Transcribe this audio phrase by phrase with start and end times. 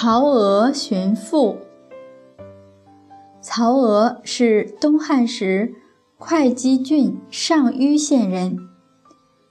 [0.00, 1.56] 曹娥寻父。
[3.40, 5.74] 曹娥是东汉时
[6.16, 8.58] 会稽郡上虞县人。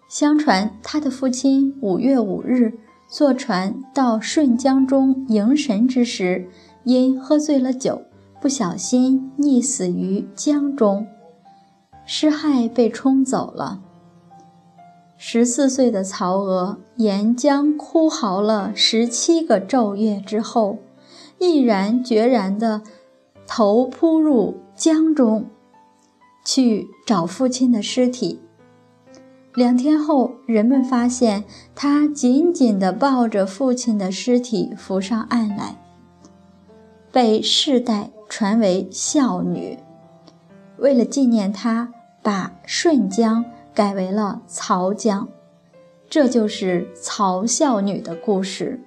[0.07, 2.79] 相传他的父亲五月五日
[3.09, 6.47] 坐船到顺江中迎神之时，
[6.85, 8.03] 因喝醉了酒，
[8.39, 11.05] 不小心溺死于江中，
[12.05, 13.81] 尸骸被冲走了。
[15.19, 20.77] 十四岁的曹娥沿江哭嚎了十七个昼夜之后，
[21.39, 22.83] 毅然决然地
[23.47, 25.47] 头扑入江中，
[26.45, 28.39] 去找父亲的尸体。
[29.55, 35.81] 两天后，人们发现他紧紧地抱着父亲的尸体浮上岸来，
[37.11, 39.79] 被世代传为孝女。
[40.77, 43.43] 为了纪念他，把顺江。
[43.77, 45.29] 改为了曹江，
[46.09, 48.81] 这就是曹孝女的故事。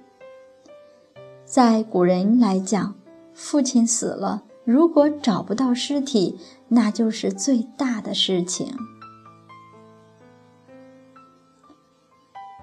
[1.45, 2.93] 在古人来讲，
[3.33, 8.75] 父亲死了，如果找不到尸体，那就是最大的事情。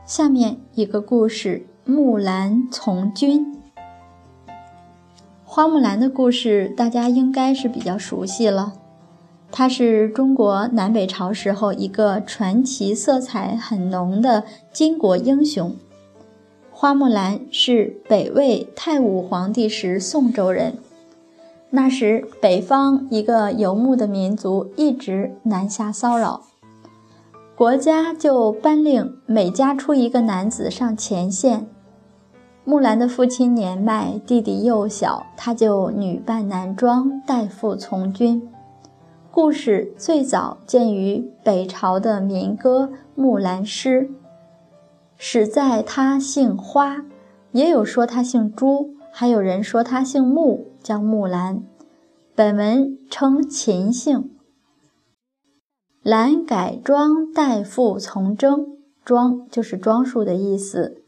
[0.04, 3.58] 下面一个故事：木兰从军。
[5.46, 8.74] 花木兰的故事，大家应该是比较熟悉了。
[9.50, 15.74] 他是中国南北朝时候一个传奇色彩很浓的巾帼英雄。
[16.70, 20.78] 花木兰是北魏太武皇帝时宋州人。
[21.70, 26.42] 那时北方一个游牧的民族一直南下骚扰，
[27.56, 31.66] 国家就颁令每家出一个男子上前线。
[32.64, 38.48] 木兰的父亲年迈，弟弟幼小，他就女扮男装代父从军。
[39.40, 44.00] 故事最早见于北朝的民歌《木兰诗》，
[45.16, 47.04] 始在他姓花，
[47.52, 51.62] 也有说他姓朱，还有人说他姓木，叫木兰。
[52.34, 54.28] 本文称秦姓。
[56.02, 61.02] 兰改装代父从征，装就是装束的意思。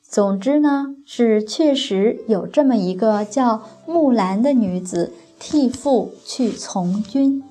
[0.00, 7.42] 总之呢，是确实有这么一个叫木兰的女子替父去从军。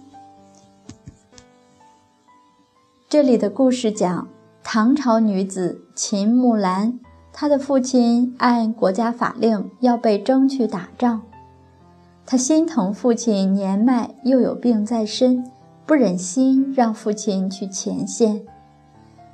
[3.14, 4.28] 这里的故事讲
[4.64, 7.00] 唐朝女子秦木兰，
[7.32, 11.22] 她的父亲按国家法令要被征去打仗，
[12.26, 15.46] 她心疼父亲年迈又有病在身，
[15.86, 18.42] 不忍心让父亲去前线。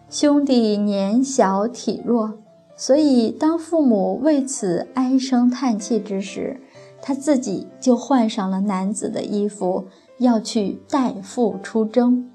[0.10, 2.34] 兄弟年小体弱，
[2.76, 6.60] 所以当父母为此唉声叹气之时，
[7.02, 9.86] 她自己就换上了男子的衣服，
[10.18, 12.30] 要去代父出征。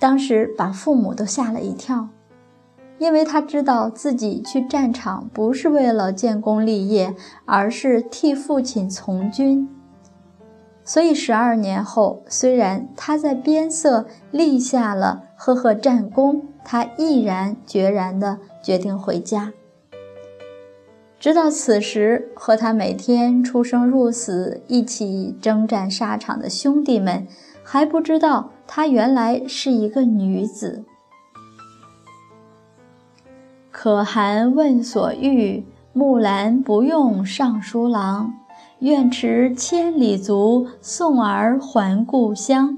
[0.00, 2.08] 当时把父母都吓了一跳，
[2.98, 9.68] 因为他知道自己去战场不是为了建功立业，而是替父亲从军。
[10.82, 19.52] 所以十二年后，虽然他在边塞立下了赫赫战功，他毅然决然地决定回家。
[21.18, 27.26] 直到此时，和他每天出生入死、一起征战沙场的兄弟们。
[27.72, 30.84] 还不知道她原来是一个女子。
[33.70, 38.34] 可汗问所欲，木兰不用尚书郎，
[38.80, 42.76] 愿驰千里足，送儿还故乡。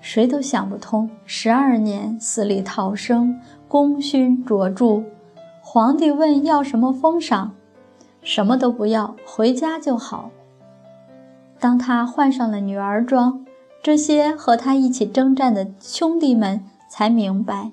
[0.00, 5.04] 谁都想不通，十二年死里逃生，功勋卓著。
[5.60, 7.54] 皇帝问要什么封赏，
[8.24, 10.32] 什么都不要，回家就好。
[11.60, 13.46] 当他换上了女儿装。
[13.82, 17.72] 这些和他一起征战的兄弟们才明白，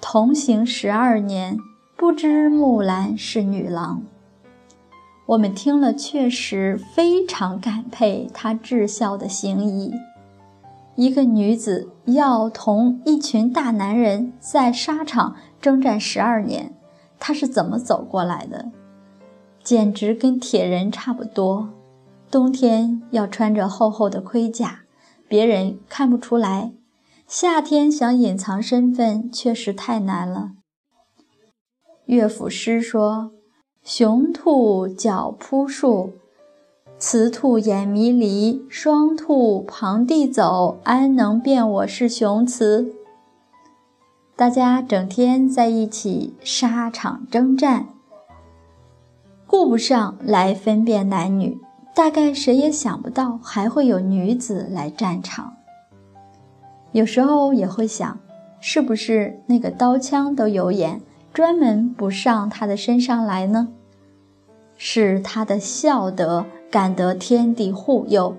[0.00, 1.58] 同行十二年，
[1.98, 4.02] 不知木兰是女郎。
[5.26, 9.92] 我们听了，确实非常感佩她至孝的行医。
[10.96, 16.74] 一个女子要同一群大男人在沙场征战十二年，
[17.18, 18.70] 她是怎么走过来的？
[19.62, 21.68] 简直跟铁人差不多。
[22.30, 24.82] 冬天要穿着厚厚的盔甲，
[25.26, 26.70] 别人看不出来；
[27.26, 30.52] 夏天想隐藏身份，确实太难了。
[32.06, 33.32] 乐府诗说
[33.82, 36.12] ：“雄兔脚扑树，
[36.98, 38.64] 雌兔眼迷离。
[38.68, 42.92] 双兔傍地走，安能辨我是雄雌？”
[44.36, 47.88] 大家整天在一起沙场征战，
[49.48, 51.58] 顾不上来分辨男女。
[52.00, 55.52] 大概谁也想不到还会有女子来战场。
[56.92, 58.18] 有时候也会想，
[58.58, 61.02] 是不是那个刀枪都有眼，
[61.34, 63.68] 专门不上她的身上来呢？
[64.78, 68.34] 是他的孝德感得天地护佑，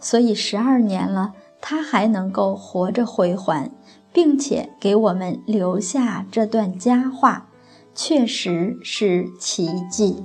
[0.00, 3.70] 所以十二年了，他还能够活着回还，
[4.12, 7.46] 并且给我们留下这段佳话，
[7.94, 10.24] 确实是奇迹。